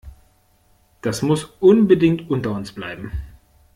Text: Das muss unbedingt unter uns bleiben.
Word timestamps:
Das 1.03 1.21
muss 1.21 1.43
unbedingt 1.59 2.27
unter 2.31 2.53
uns 2.55 2.71
bleiben. 2.71 3.11